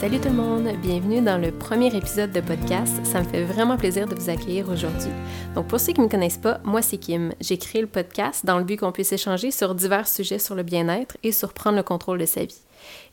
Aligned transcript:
Salut 0.00 0.18
tout 0.18 0.28
le 0.28 0.34
monde, 0.34 0.66
bienvenue 0.80 1.20
dans 1.20 1.36
le 1.36 1.52
premier 1.52 1.94
épisode 1.94 2.32
de 2.32 2.40
podcast. 2.40 3.04
Ça 3.04 3.20
me 3.20 3.28
fait 3.28 3.44
vraiment 3.44 3.76
plaisir 3.76 4.08
de 4.08 4.14
vous 4.14 4.30
accueillir 4.30 4.70
aujourd'hui. 4.70 5.10
Donc 5.54 5.68
pour 5.68 5.78
ceux 5.78 5.92
qui 5.92 6.00
ne 6.00 6.06
me 6.06 6.10
connaissent 6.10 6.38
pas, 6.38 6.58
moi 6.64 6.80
c'est 6.80 6.96
Kim. 6.96 7.34
J'ai 7.38 7.58
créé 7.58 7.82
le 7.82 7.86
podcast 7.86 8.46
dans 8.46 8.56
le 8.56 8.64
but 8.64 8.78
qu'on 8.78 8.92
puisse 8.92 9.12
échanger 9.12 9.50
sur 9.50 9.74
divers 9.74 10.08
sujets 10.08 10.38
sur 10.38 10.54
le 10.54 10.62
bien-être 10.62 11.18
et 11.22 11.32
sur 11.32 11.52
prendre 11.52 11.76
le 11.76 11.82
contrôle 11.82 12.18
de 12.18 12.24
sa 12.24 12.46
vie. 12.46 12.62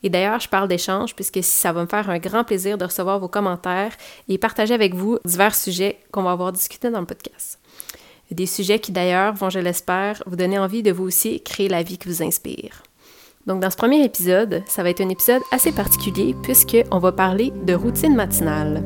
Et 0.02 0.08
d'ailleurs, 0.08 0.40
je 0.40 0.48
parle 0.48 0.66
d'échange 0.66 1.14
puisque 1.14 1.44
ça 1.44 1.74
va 1.74 1.82
me 1.82 1.88
faire 1.88 2.08
un 2.08 2.18
grand 2.18 2.44
plaisir 2.44 2.78
de 2.78 2.86
recevoir 2.86 3.18
vos 3.18 3.28
commentaires 3.28 3.92
et 4.30 4.38
partager 4.38 4.72
avec 4.72 4.94
vous 4.94 5.18
divers 5.26 5.54
sujets 5.54 5.98
qu'on 6.10 6.22
va 6.22 6.30
avoir 6.30 6.54
discutés 6.54 6.88
dans 6.88 7.00
le 7.00 7.06
podcast. 7.06 7.58
Des 8.30 8.46
sujets 8.46 8.78
qui 8.78 8.92
d'ailleurs 8.92 9.34
vont, 9.34 9.50
je 9.50 9.58
l'espère, 9.58 10.22
vous 10.24 10.36
donner 10.36 10.58
envie 10.58 10.82
de 10.82 10.90
vous 10.92 11.04
aussi 11.04 11.42
créer 11.42 11.68
la 11.68 11.82
vie 11.82 11.98
qui 11.98 12.08
vous 12.08 12.22
inspire. 12.22 12.82
Donc 13.48 13.60
dans 13.60 13.70
ce 13.70 13.78
premier 13.78 14.04
épisode, 14.04 14.62
ça 14.66 14.82
va 14.82 14.90
être 14.90 15.00
un 15.00 15.08
épisode 15.08 15.40
assez 15.50 15.72
particulier 15.72 16.36
puisqu'on 16.42 16.98
va 16.98 17.12
parler 17.12 17.50
de 17.64 17.72
routine 17.72 18.14
matinale. 18.14 18.82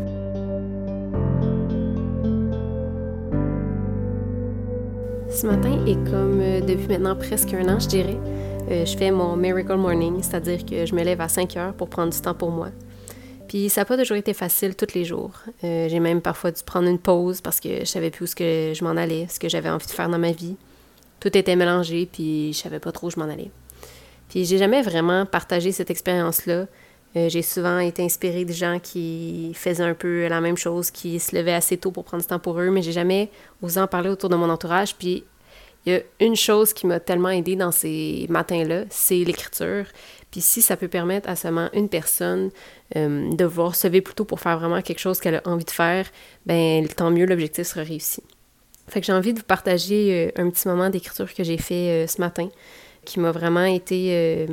Ce 5.29 5.45
matin 5.45 5.85
est 5.85 5.95
comme 6.09 6.41
euh, 6.41 6.61
depuis 6.61 6.87
maintenant 6.87 7.17
presque 7.17 7.53
un 7.55 7.75
an, 7.75 7.81
je 7.81 7.89
dirais. 7.89 8.17
Euh, 8.71 8.87
je 8.87 8.97
fais 8.97 9.11
mon 9.11 9.35
Miracle 9.35 9.75
Morning, 9.75 10.23
c'est-à-dire 10.23 10.65
que 10.65 10.87
je 10.87 10.95
me 10.95 11.03
lève 11.03 11.21
à 11.21 11.29
5 11.29 11.57
heures 11.57 11.75
pour 11.75 11.89
prendre 11.89 12.13
du 12.13 12.21
temps 12.21 12.35
pour 12.35 12.53
moi. 12.53 12.69
Puis 13.49 13.69
ça 13.69 13.81
n'a 13.81 13.85
pas 13.85 13.99
toujours 13.99 14.17
été 14.17 14.33
facile 14.33 14.77
tous 14.77 14.95
les 14.95 15.05
jours. 15.05 15.33
Euh, 15.65 15.89
j'ai 15.89 15.99
même 15.99 16.21
parfois 16.21 16.53
dû 16.53 16.63
prendre 16.63 16.87
une 16.87 17.01
pause 17.01 17.41
parce 17.41 17.59
que 17.59 17.81
je 17.81 17.85
savais 17.85 18.11
plus 18.11 18.27
où 18.27 18.37
je 18.39 18.85
m'en 18.85 18.91
allais, 18.91 19.27
ce 19.29 19.41
que 19.41 19.49
j'avais 19.49 19.71
envie 19.71 19.87
de 19.87 19.91
faire 19.91 20.09
dans 20.09 20.21
ma 20.21 20.31
vie. 20.31 20.55
Tout 21.19 21.37
était 21.37 21.57
mélangé, 21.57 22.09
puis 22.11 22.53
je 22.53 22.59
savais 22.59 22.79
pas 22.79 22.93
trop 22.93 23.09
où 23.09 23.11
je 23.11 23.19
m'en 23.19 23.25
allais. 23.25 23.51
Puis 24.33 24.47
j'ai 24.47 24.57
jamais 24.57 24.81
vraiment 24.81 25.27
partagé 25.27 25.73
cette 25.73 25.91
expérience-là. 25.91 26.65
Euh, 27.17 27.29
j'ai 27.29 27.43
souvent 27.43 27.79
été 27.81 28.03
inspirée 28.03 28.47
de 28.47 28.53
gens 28.55 28.79
qui 28.79 29.53
faisaient 29.55 29.83
un 29.83 29.93
peu 29.93 30.27
la 30.27 30.41
même 30.41 30.57
chose, 30.57 30.91
qui 30.91 31.21
se 31.21 31.37
levaient 31.37 31.53
assez 31.53 31.77
tôt 31.77 31.91
pour 31.91 32.05
prendre 32.05 32.23
du 32.23 32.27
temps 32.27 32.39
pour 32.39 32.59
eux, 32.59 32.71
mais 32.71 32.81
j'ai 32.81 32.93
jamais 32.93 33.29
osé 33.61 33.79
en 33.79 33.87
parler 33.87 34.09
autour 34.09 34.31
de 34.31 34.37
mon 34.37 34.49
entourage. 34.49 34.97
Puis 34.97 35.25
il 35.85 35.93
y 35.93 35.97
a 35.97 36.01
une 36.21 36.35
chose 36.35 36.73
qui 36.73 36.87
m'a 36.87 36.99
tellement 36.99 37.29
aidée 37.29 37.57
dans 37.57 37.73
ces 37.73 38.25
matins-là, 38.31 38.85
c'est 38.89 39.17
l'écriture. 39.17 39.85
Puis 40.31 40.41
si 40.41 40.63
ça 40.63 40.79
peut 40.79 40.89
permettre 40.89 41.29
à 41.29 41.37
seulement 41.37 41.69
une 41.75 41.91
personne 41.91 42.49
euh, 42.97 43.35
de 43.35 43.45
voir 43.45 43.75
se 43.75 43.87
lever 43.87 44.01
plus 44.01 44.15
tôt 44.15 44.25
pour 44.25 44.41
faire 44.41 44.59
vraiment 44.59 44.81
quelque 44.81 45.01
chose 45.01 45.21
qu'elle 45.21 45.35
a 45.35 45.43
envie 45.45 45.67
de 45.67 45.71
faire, 45.71 46.07
ben 46.47 46.89
tant 46.89 47.11
mieux, 47.11 47.27
l'objectif 47.27 47.67
sera 47.67 47.83
réussi. 47.83 48.23
Fait 48.89 49.01
que 49.01 49.07
j'ai 49.07 49.13
envie 49.13 49.35
de 49.35 49.41
vous 49.41 49.45
partager 49.45 50.33
euh, 50.35 50.43
un 50.43 50.49
petit 50.49 50.67
moment 50.69 50.89
d'écriture 50.89 51.35
que 51.35 51.45
j'ai 51.45 51.59
fait 51.59 52.07
ce 52.07 52.19
matin 52.19 52.49
qui 53.05 53.21
m'a 53.21 53.33
vraiment 53.33 53.65
été. 53.65 54.09
Euh, 54.11 54.47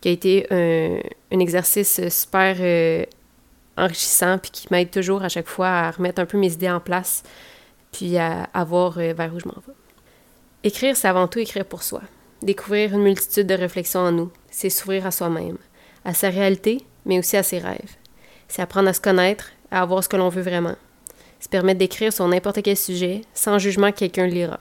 qui 0.00 0.08
a 0.08 0.10
été 0.12 0.46
un, 0.50 1.40
exercice 1.40 2.00
super 2.08 2.56
euh, 2.60 3.04
enrichissant, 3.76 4.38
puis 4.38 4.50
qui 4.50 4.68
m'aide 4.70 4.90
toujours 4.90 5.22
à 5.22 5.28
chaque 5.28 5.48
fois 5.48 5.68
à 5.68 5.90
remettre 5.90 6.20
un 6.20 6.26
peu 6.26 6.38
mes 6.38 6.52
idées 6.52 6.70
en 6.70 6.80
place, 6.80 7.22
puis 7.92 8.18
à, 8.18 8.48
voir 8.64 8.98
euh, 8.98 9.12
vers 9.12 9.34
où 9.34 9.40
je 9.40 9.46
m'en 9.46 9.54
vais. 9.66 9.74
Écrire, 10.64 10.96
c'est 10.96 11.08
avant 11.08 11.28
tout 11.28 11.38
écrire 11.38 11.64
pour 11.64 11.82
soi. 11.82 12.02
Découvrir 12.42 12.94
une 12.94 13.02
multitude 13.02 13.46
de 13.46 13.54
réflexions 13.54 14.00
en 14.00 14.12
nous, 14.12 14.30
c'est 14.50 14.70
s'ouvrir 14.70 15.06
à 15.06 15.10
soi-même, 15.10 15.58
à 16.04 16.14
sa 16.14 16.30
réalité, 16.30 16.78
mais 17.04 17.18
aussi 17.18 17.36
à 17.36 17.42
ses 17.42 17.58
rêves. 17.58 17.96
C'est 18.48 18.62
apprendre 18.62 18.88
à 18.88 18.92
se 18.92 19.00
connaître, 19.00 19.50
à 19.70 19.82
avoir 19.82 20.02
ce 20.02 20.08
que 20.08 20.16
l'on 20.16 20.28
veut 20.28 20.42
vraiment. 20.42 20.76
Se 21.40 21.48
permettre 21.48 21.78
d'écrire 21.78 22.12
sur 22.12 22.26
n'importe 22.26 22.62
quel 22.62 22.76
sujet, 22.76 23.22
sans 23.34 23.58
jugement 23.58 23.92
que 23.92 23.98
quelqu'un 23.98 24.26
lira. 24.26 24.58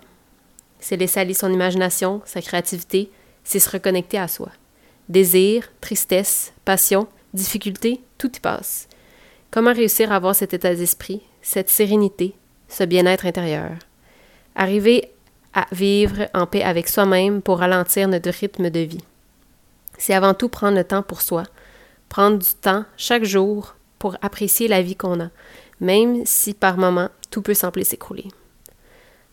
C'est 0.80 0.98
laisser 0.98 1.20
aller 1.20 1.34
son 1.34 1.52
imagination, 1.52 2.22
sa 2.26 2.42
créativité, 2.42 3.12
c'est 3.44 3.60
se 3.60 3.70
reconnecter 3.70 4.18
à 4.18 4.28
soi. 4.28 4.52
Désir, 5.10 5.72
tristesse, 5.82 6.54
passion, 6.66 7.08
difficulté, 7.34 8.02
tout 8.18 8.36
y 8.36 8.40
passe. 8.40 8.88
Comment 9.52 9.74
réussir 9.74 10.12
à 10.12 10.16
avoir 10.18 10.36
cet 10.36 10.54
état 10.54 10.76
d'esprit, 10.76 11.22
cette 11.42 11.70
sérénité, 11.70 12.36
ce 12.68 12.84
bien-être 12.84 13.26
intérieur? 13.26 13.72
Arriver 14.56 15.12
à 15.54 15.66
vivre 15.72 16.28
en 16.34 16.46
paix 16.46 16.62
avec 16.62 16.90
soi-même 16.90 17.42
pour 17.42 17.60
ralentir 17.60 18.08
notre 18.08 18.30
rythme 18.30 18.70
de 18.70 18.82
vie. 18.82 19.04
C'est 19.98 20.14
avant 20.14 20.34
tout 20.34 20.50
prendre 20.50 20.78
le 20.78 20.84
temps 20.84 21.04
pour 21.04 21.22
soi, 21.22 21.44
prendre 22.10 22.38
du 22.38 22.54
temps 22.62 22.86
chaque 22.98 23.24
jour 23.24 23.76
pour 23.98 24.18
apprécier 24.22 24.68
la 24.68 24.82
vie 24.82 24.96
qu'on 24.96 25.20
a, 25.20 25.30
même 25.80 26.26
si 26.26 26.54
par 26.54 26.78
moments 26.78 27.10
tout 27.32 27.42
peut 27.42 27.54
sembler 27.54 27.84
s'écrouler. 27.84 28.28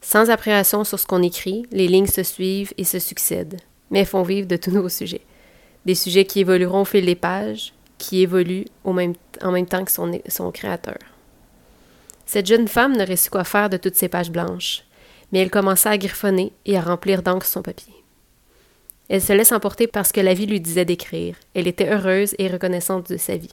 Sans 0.04 0.28
appréhension 0.28 0.84
sur 0.84 0.98
ce 0.98 1.06
qu'on 1.06 1.22
écrit, 1.22 1.65
les 1.72 1.88
lignes 1.88 2.06
se 2.06 2.22
suivent 2.22 2.75
et 2.76 2.84
se 2.84 2.98
succèdent, 2.98 3.56
mais 3.91 4.04
font 4.04 4.22
vivre 4.22 4.47
de 4.47 4.56
tous 4.56 4.70
nos 4.70 4.91
sujets. 4.91 5.22
Des 5.87 5.94
sujets 5.94 6.26
qui 6.26 6.41
évolueront 6.41 6.82
au 6.82 6.84
fil 6.84 7.06
des 7.06 7.15
pages, 7.15 7.72
qui 7.97 8.20
évoluent 8.20 8.66
en 8.84 8.92
même 8.92 9.66
temps 9.66 9.84
que 9.84 9.91
son, 9.91 10.12
son 10.28 10.53
créateur. 10.53 10.98
Cette 12.26 12.47
jeune 12.47 12.69
femme 12.69 12.97
n'aurait 12.97 13.16
su 13.16 13.31
quoi 13.31 13.44
faire 13.44 13.70
de 13.70 13.78
toutes 13.78 13.97
ces 13.97 14.10
pages 14.10 14.31
blanches, 14.31 14.84
mais 15.32 15.38
elle 15.38 15.50
commença 15.50 15.91
à 15.91 15.98
griffonner 15.98 16.53
et 16.66 16.76
à 16.76 16.82
remplir 16.82 17.22
d'encre 17.22 17.47
son 17.47 17.62
papier. 17.62 17.94
Elle 19.09 19.22
se 19.22 19.32
laisse 19.32 19.53
emporter 19.53 19.86
parce 19.86 20.12
que 20.12 20.21
la 20.21 20.34
vie 20.34 20.47
lui 20.47 20.60
disait 20.60 20.84
d'écrire. 20.84 21.36
Elle 21.54 21.66
était 21.66 21.91
heureuse 21.91 22.34
et 22.38 22.48
reconnaissante 22.48 23.10
de 23.10 23.16
sa 23.16 23.38
vie. 23.38 23.53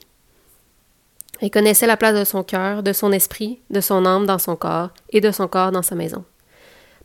Elle 1.40 1.50
connaissait 1.50 1.86
la 1.86 1.96
place 1.96 2.18
de 2.18 2.24
son 2.24 2.42
cœur, 2.42 2.82
de 2.82 2.92
son 2.92 3.10
esprit, 3.10 3.60
de 3.70 3.80
son 3.80 4.04
âme 4.04 4.26
dans 4.26 4.38
son 4.38 4.54
corps 4.54 4.90
et 5.10 5.22
de 5.22 5.30
son 5.30 5.48
corps 5.48 5.72
dans 5.72 5.82
sa 5.82 5.94
maison. 5.94 6.24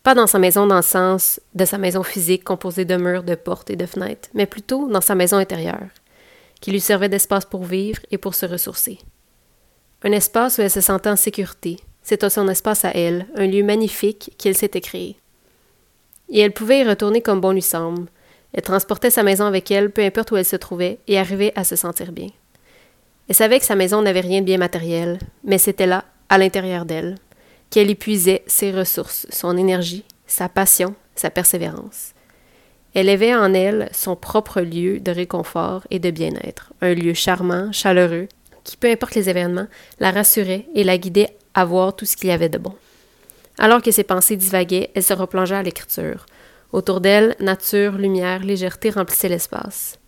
Pas 0.07 0.15
dans 0.15 0.25
sa 0.25 0.39
maison 0.39 0.65
dans 0.67 0.77
le 0.77 0.81
sens 0.83 1.41
de 1.53 1.65
sa 1.65 1.77
maison 1.77 2.01
physique 2.01 2.45
composée 2.45 2.85
de 2.85 2.95
murs, 2.95 3.23
de 3.23 3.35
portes 3.35 3.69
et 3.71 3.75
de 3.75 3.85
fenêtres, 3.85 4.29
mais 4.33 4.45
plutôt 4.45 4.87
dans 4.87 5.01
sa 5.01 5.15
maison 5.15 5.35
intérieure, 5.35 5.89
qui 6.61 6.71
lui 6.71 6.79
servait 6.79 7.09
d'espace 7.09 7.43
pour 7.43 7.65
vivre 7.65 7.99
et 8.09 8.17
pour 8.17 8.33
se 8.33 8.45
ressourcer. 8.45 8.99
Un 10.03 10.13
espace 10.13 10.57
où 10.57 10.61
elle 10.61 10.71
se 10.71 10.79
sentait 10.79 11.09
en 11.09 11.17
sécurité. 11.17 11.81
C'était 12.03 12.29
son 12.29 12.47
espace 12.47 12.85
à 12.85 12.91
elle, 12.91 13.27
un 13.35 13.47
lieu 13.47 13.63
magnifique 13.63 14.33
qu'elle 14.37 14.55
s'était 14.55 14.79
créé. 14.79 15.17
Et 16.29 16.39
elle 16.39 16.53
pouvait 16.53 16.79
y 16.79 16.87
retourner 16.87 17.21
comme 17.21 17.41
bon 17.41 17.51
lui 17.51 17.61
semble. 17.61 18.07
Elle 18.53 18.61
transportait 18.61 19.11
sa 19.11 19.23
maison 19.23 19.43
avec 19.43 19.69
elle, 19.71 19.91
peu 19.91 20.03
importe 20.05 20.31
où 20.31 20.37
elle 20.37 20.45
se 20.45 20.55
trouvait, 20.55 20.99
et 21.09 21.19
arrivait 21.19 21.51
à 21.57 21.65
se 21.65 21.75
sentir 21.75 22.13
bien. 22.13 22.29
Elle 23.27 23.35
savait 23.35 23.59
que 23.59 23.65
sa 23.65 23.75
maison 23.75 24.01
n'avait 24.01 24.21
rien 24.21 24.39
de 24.39 24.45
bien 24.45 24.57
matériel, 24.57 25.19
mais 25.43 25.57
c'était 25.57 25.85
là, 25.85 26.05
à 26.29 26.37
l'intérieur 26.37 26.85
d'elle, 26.85 27.17
qu'elle 27.69 27.89
épuisait 27.89 28.43
ses 28.47 28.71
ressources, 28.71 29.27
son 29.29 29.57
énergie, 29.57 30.05
sa 30.25 30.49
passion, 30.49 30.95
sa 31.15 31.29
persévérance. 31.29 32.13
Elle 32.93 33.09
avait 33.09 33.35
en 33.35 33.53
elle 33.53 33.89
son 33.93 34.15
propre 34.15 34.61
lieu 34.61 34.99
de 34.99 35.11
réconfort 35.11 35.85
et 35.89 35.99
de 35.99 36.09
bien-être, 36.09 36.73
un 36.81 36.93
lieu 36.93 37.13
charmant, 37.13 37.71
chaleureux, 37.71 38.27
qui, 38.63 38.77
peu 38.77 38.89
importe 38.89 39.15
les 39.15 39.29
événements, 39.29 39.67
la 39.99 40.11
rassurait 40.11 40.65
et 40.75 40.83
la 40.83 40.97
guidait 40.97 41.37
à 41.53 41.65
voir 41.65 41.95
tout 41.95 42.05
ce 42.05 42.17
qu'il 42.17 42.29
y 42.29 42.33
avait 42.33 42.49
de 42.49 42.57
bon. 42.57 42.73
Alors 43.57 43.81
que 43.81 43.91
ses 43.91 44.03
pensées 44.03 44.35
divaguaient, 44.35 44.91
elle 44.93 45.03
se 45.03 45.13
replongeait 45.13 45.55
à 45.55 45.63
l'écriture. 45.63 46.25
Autour 46.71 47.01
d'elle, 47.01 47.35
nature, 47.39 47.93
lumière, 47.93 48.43
légèreté 48.43 48.89
remplissaient 48.89 49.29
l'espace. 49.29 49.99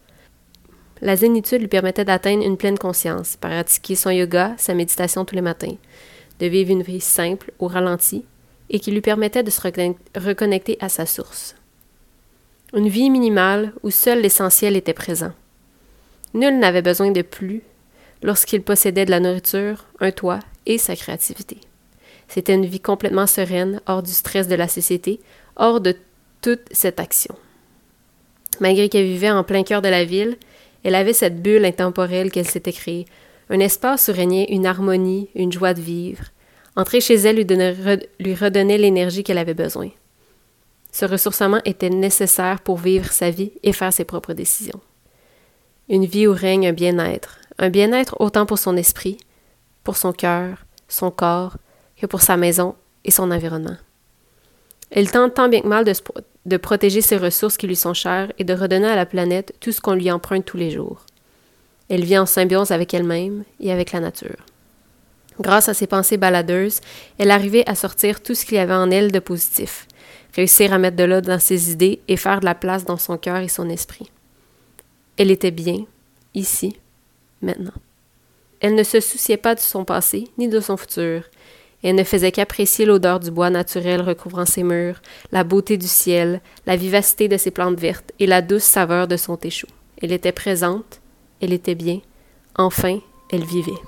La 1.02 1.16
zénitude 1.16 1.62
lui 1.62 1.68
permettait 1.68 2.06
d'atteindre 2.06 2.46
une 2.46 2.58
pleine 2.58 2.78
conscience, 2.78 3.38
pratiquer 3.38 3.96
son 3.96 4.10
yoga, 4.10 4.54
sa 4.58 4.74
méditation 4.74 5.24
tous 5.24 5.36
les 5.36 5.42
matins, 5.42 5.78
de 6.40 6.46
vivre 6.48 6.72
une 6.72 6.84
vie 6.84 7.02
simple, 7.02 7.52
au 7.60 7.68
ralenti, 7.68 8.26
et 8.70 8.80
qui 8.80 8.92
lui 8.92 9.02
permettait 9.02 9.44
de 9.44 9.50
se 9.50 9.62
reconnecter 10.16 10.78
à 10.80 10.90
sa 10.90 11.06
source. 11.06 11.56
Une 12.74 12.88
vie 12.88 13.10
minimale 13.10 13.74
où 13.84 13.90
seul 13.90 14.22
l'essentiel 14.22 14.76
était 14.76 14.94
présent. 14.94 15.34
Nul 16.34 16.60
n'avait 16.60 16.84
besoin 16.84 17.12
de 17.12 17.24
plus 17.24 17.64
lorsqu'il 18.22 18.62
possédait 18.62 19.06
de 19.06 19.12
la 19.12 19.20
nourriture, 19.20 19.86
un 20.00 20.12
toit 20.12 20.40
et 20.66 20.78
sa 20.78 20.96
créativité. 20.96 21.58
C'était 22.28 22.54
une 22.54 22.66
vie 22.66 22.80
complètement 22.80 23.26
sereine, 23.26 23.82
hors 23.88 24.04
du 24.04 24.12
stress 24.12 24.48
de 24.48 24.56
la 24.56 24.68
société, 24.68 25.20
hors 25.56 25.82
de 25.82 25.96
toute 26.42 26.62
cette 26.72 27.00
action. 27.00 27.36
Malgré 28.60 28.88
qu'elle 28.88 29.06
vivait 29.06 29.32
en 29.32 29.44
plein 29.44 29.64
cœur 29.64 29.82
de 29.82 29.90
la 29.90 30.06
ville, 30.06 30.38
elle 30.84 30.96
avait 30.96 31.14
cette 31.14 31.42
bulle 31.42 31.66
intemporelle 31.66 32.32
qu'elle 32.32 32.48
s'était 32.48 32.72
créée, 32.72 33.06
un 33.50 33.60
espace 33.60 34.08
où 34.10 34.14
régnait 34.14 34.52
une 34.52 34.66
harmonie, 34.66 35.30
une 35.36 35.52
joie 35.52 35.74
de 35.74 35.82
vivre. 35.82 36.26
Entrer 36.76 37.02
chez 37.02 37.16
elle 37.16 37.36
lui, 37.36 38.36
redonnait 38.36 38.78
l'énergie 38.78 39.24
qu'elle 39.24 39.38
avait 39.38 39.54
besoin. 39.54 39.90
Ce 40.92 41.06
ressourcement 41.06 41.60
était 41.66 41.90
nécessaire 41.90 42.62
pour 42.62 42.78
vivre 42.78 43.12
sa 43.12 43.30
vie 43.30 43.52
et 43.64 43.74
faire 43.74 43.94
ses 43.94 44.06
propres 44.06 44.34
décisions. 44.34 44.80
Une 45.88 46.06
vie 46.06 46.28
où 46.28 46.34
règne 46.34 46.68
un 46.68 46.74
bien-être, 46.74 47.40
un 47.58 47.70
bien-être 47.70 48.16
autant 48.20 48.46
pour 48.46 48.60
son 48.60 48.78
esprit, 48.78 49.18
pour 49.84 49.98
son 49.98 50.14
cœur, 50.14 50.66
son 50.88 51.12
corps, 51.12 51.58
que 52.00 52.06
pour 52.06 52.22
sa 52.22 52.38
maison 52.38 52.76
et 53.04 53.12
son 53.12 53.32
environnement. 53.32 53.78
Elle 54.92 55.12
tente 55.12 55.36
tant 55.36 55.50
bien 55.50 55.62
que 55.62 55.68
mal 55.68 55.86
de, 55.86 55.94
de 56.46 56.58
protéger 56.58 57.02
ses 57.02 57.18
ressources 57.18 57.58
qui 57.58 57.68
lui 57.68 57.76
sont 57.76 57.94
chères 57.94 58.32
et 58.38 58.44
de 58.44 58.54
redonner 58.54 58.88
à 58.88 58.96
la 58.96 59.06
planète 59.06 59.54
tout 59.60 59.72
ce 59.72 59.82
qu'on 59.82 59.94
lui 59.94 60.12
emprunte 60.12 60.46
tous 60.46 60.58
les 60.58 60.72
jours. 60.72 61.06
Elle 61.90 62.04
vit 62.04 62.18
en 62.18 62.26
symbiose 62.26 62.72
avec 62.72 62.94
elle-même 62.94 63.44
et 63.60 63.72
avec 63.72 63.92
la 63.92 64.00
nature. 64.00 64.46
Grâce 65.40 65.70
à 65.70 65.74
ses 65.74 65.88
pensées 65.88 66.18
baladeuses, 66.18 66.82
elle 67.18 67.32
arrivait 67.32 67.68
à 67.70 67.76
sortir 67.76 68.22
tout 68.22 68.36
ce 68.36 68.46
qu'il 68.46 68.58
y 68.58 68.60
avait 68.60 68.74
en 68.74 68.92
elle 68.92 69.12
de 69.12 69.20
positif, 69.20 69.88
réussir 70.36 70.74
à 70.74 70.78
mettre 70.78 70.98
de 70.98 71.06
l'eau 71.06 71.22
dans 71.22 71.40
ses 71.40 71.72
idées 71.72 72.02
et 72.08 72.18
faire 72.18 72.42
de 72.42 72.46
la 72.46 72.56
place 72.56 72.86
dans 72.86 72.98
son 72.98 73.18
cœur 73.18 73.38
et 73.38 73.48
son 73.48 73.70
esprit. 73.70 74.12
Elle 75.18 75.32
était 75.32 75.52
bien, 75.52 75.86
ici, 76.34 76.76
maintenant. 77.42 77.74
Elle 78.60 78.76
ne 78.76 78.84
se 78.84 79.00
souciait 79.00 79.38
pas 79.38 79.56
de 79.56 79.60
son 79.62 79.86
passé 79.86 80.28
ni 80.38 80.50
de 80.50 80.60
son 80.60 80.76
futur. 80.76 81.24
Elle 81.82 81.96
ne 81.96 82.04
faisait 82.04 82.34
qu'apprécier 82.34 82.86
l'odeur 82.86 83.22
du 83.22 83.32
bois 83.32 83.50
naturel 83.50 84.02
recouvrant 84.02 84.46
ses 84.46 84.64
murs, 84.64 85.02
la 85.32 85.46
beauté 85.46 85.78
du 85.78 85.88
ciel, 85.88 86.42
la 86.66 86.76
vivacité 86.76 87.30
de 87.30 87.38
ses 87.38 87.52
plantes 87.52 87.80
vertes 87.80 88.12
et 88.20 88.28
la 88.28 88.42
douce 88.42 88.64
saveur 88.64 89.08
de 89.08 89.16
son 89.16 89.38
thé 89.38 89.50
Elle 90.02 90.12
était 90.12 90.34
présente, 90.34 90.99
elle 91.42 91.54
était 91.54 91.76
bien, 91.76 92.00
enfin, 92.56 93.00
elle 93.32 93.44
vivait. 93.44 93.80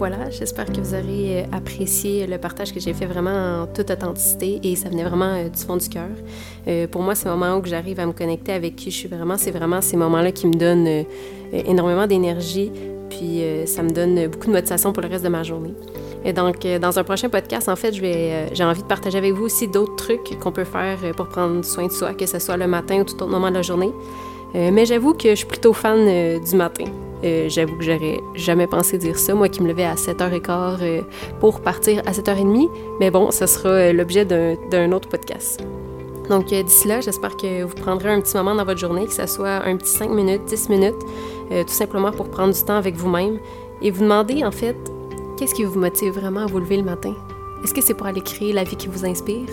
voilà, 0.00 0.30
j'espère 0.30 0.64
que 0.64 0.80
vous 0.80 0.94
aurez 0.94 1.42
euh, 1.42 1.46
apprécié 1.52 2.26
le 2.26 2.38
partage 2.38 2.72
que 2.72 2.80
j'ai 2.80 2.94
fait 2.94 3.04
vraiment 3.04 3.64
en 3.64 3.66
toute 3.66 3.90
authenticité 3.90 4.58
et 4.62 4.74
ça 4.74 4.88
venait 4.88 5.04
vraiment 5.04 5.34
euh, 5.34 5.50
du 5.50 5.60
fond 5.60 5.76
du 5.76 5.90
cœur. 5.90 6.08
Euh, 6.68 6.86
pour 6.86 7.02
moi, 7.02 7.14
c'est 7.14 7.28
le 7.28 7.34
moment 7.36 7.58
où 7.58 7.64
j'arrive 7.66 8.00
à 8.00 8.06
me 8.06 8.12
connecter 8.12 8.52
avec 8.52 8.76
qui 8.76 8.90
je 8.90 8.96
suis 8.96 9.08
vraiment. 9.08 9.36
C'est 9.36 9.50
vraiment 9.50 9.82
ces 9.82 9.98
moments-là 9.98 10.32
qui 10.32 10.46
me 10.46 10.54
donnent 10.54 11.04
énormément 11.52 12.06
d'énergie, 12.06 12.72
puis 13.10 13.42
ça 13.66 13.82
me 13.82 13.90
donne 13.90 14.28
beaucoup 14.28 14.46
de 14.46 14.52
motivation 14.52 14.92
pour 14.94 15.02
le 15.02 15.08
reste 15.08 15.24
de 15.24 15.28
ma 15.28 15.42
journée. 15.42 15.74
Et 16.24 16.32
donc, 16.32 16.66
dans 16.80 16.98
un 16.98 17.04
prochain 17.04 17.28
podcast, 17.28 17.68
en 17.68 17.76
fait, 17.76 17.94
j'ai 17.94 18.64
envie 18.64 18.82
de 18.82 18.86
partager 18.86 19.16
avec 19.16 19.32
vous 19.32 19.44
aussi 19.44 19.68
d'autres 19.68 19.96
trucs 19.96 20.38
qu'on 20.38 20.52
peut 20.52 20.64
faire 20.64 20.98
pour 21.16 21.28
prendre 21.28 21.64
soin 21.64 21.86
de 21.86 21.92
soi, 21.92 22.12
que 22.12 22.26
ce 22.26 22.38
soit 22.38 22.56
le 22.56 22.66
matin 22.66 23.00
ou 23.00 23.04
tout 23.04 23.14
autre 23.14 23.28
moment 23.28 23.48
de 23.48 23.54
la 23.54 23.62
journée. 23.62 23.92
mais 24.54 24.84
j'avoue 24.84 25.14
que 25.14 25.30
je 25.30 25.36
suis 25.36 25.46
plutôt 25.46 25.72
fan 25.72 26.38
du 26.40 26.56
matin. 26.56 26.84
Euh, 27.24 27.48
j'avoue 27.48 27.76
que 27.76 27.84
j'aurais 27.84 28.20
jamais 28.34 28.66
pensé 28.66 28.96
dire 28.96 29.18
ça, 29.18 29.34
moi 29.34 29.48
qui 29.48 29.62
me 29.62 29.68
levais 29.68 29.84
à 29.84 29.94
7h15 29.94 30.78
euh, 30.80 31.00
pour 31.38 31.60
partir 31.60 32.02
à 32.06 32.12
7h30. 32.12 32.70
Mais 32.98 33.10
bon, 33.10 33.30
ce 33.30 33.46
sera 33.46 33.68
euh, 33.68 33.92
l'objet 33.92 34.24
d'un 34.24 34.92
autre 34.92 35.08
podcast. 35.08 35.62
Donc 36.28 36.46
d'ici 36.46 36.86
là, 36.86 37.00
j'espère 37.00 37.36
que 37.36 37.64
vous 37.64 37.74
prendrez 37.74 38.10
un 38.10 38.20
petit 38.20 38.36
moment 38.36 38.54
dans 38.54 38.64
votre 38.64 38.78
journée, 38.78 39.04
que 39.04 39.12
ce 39.12 39.26
soit 39.26 39.66
un 39.66 39.76
petit 39.76 39.90
5 39.90 40.10
minutes, 40.10 40.44
10 40.44 40.68
minutes, 40.68 41.00
tout 41.50 41.72
simplement 41.72 42.12
pour 42.12 42.28
prendre 42.28 42.54
du 42.54 42.62
temps 42.62 42.76
avec 42.76 42.94
vous-même 42.94 43.40
et 43.82 43.90
vous 43.90 44.04
demander 44.04 44.44
en 44.44 44.52
fait, 44.52 44.76
qu'est-ce 45.40 45.54
qui 45.54 45.64
vous 45.64 45.80
motive 45.80 46.12
vraiment 46.12 46.40
à 46.40 46.46
vous 46.46 46.58
lever 46.58 46.76
le 46.76 46.82
matin? 46.82 47.14
Est-ce 47.64 47.72
que 47.72 47.80
c'est 47.80 47.94
pour 47.94 48.06
aller 48.06 48.20
créer 48.20 48.52
la 48.52 48.62
vie 48.62 48.76
qui 48.76 48.88
vous 48.88 49.06
inspire? 49.06 49.48